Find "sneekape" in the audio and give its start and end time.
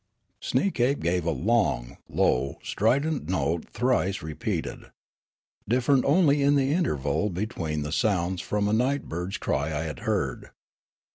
0.41-0.99